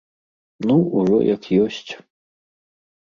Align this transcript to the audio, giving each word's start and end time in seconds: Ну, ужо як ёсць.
Ну, 0.71 0.77
ужо 1.01 1.19
як 1.35 1.41
ёсць. 1.67 1.85